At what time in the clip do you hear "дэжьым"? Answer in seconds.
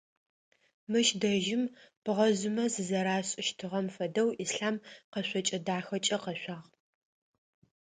1.21-1.63